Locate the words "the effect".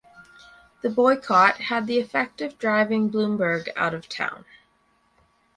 1.85-2.41